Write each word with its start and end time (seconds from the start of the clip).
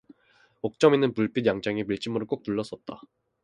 옥점이는 0.63 1.13
물빛 1.13 1.45
양장에 1.45 1.83
밀짚모를 1.83 2.25
꼭 2.25 2.41
눌러 2.41 2.63
썼다. 2.63 3.01